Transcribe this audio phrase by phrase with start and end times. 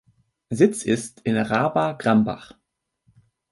[0.49, 2.53] Sitz ist in Raaba-Grambach.